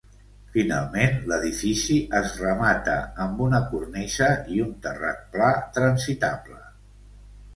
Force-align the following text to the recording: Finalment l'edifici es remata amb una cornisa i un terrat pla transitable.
Finalment 0.53 1.17
l'edifici 1.31 1.97
es 2.19 2.31
remata 2.45 2.95
amb 3.27 3.43
una 3.47 3.59
cornisa 3.73 4.29
i 4.55 4.59
un 4.65 4.71
terrat 4.87 5.23
pla 5.35 5.51
transitable. 5.79 6.57